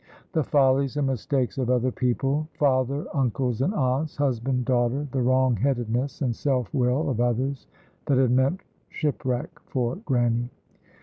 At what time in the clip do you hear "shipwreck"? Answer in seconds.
8.89-9.59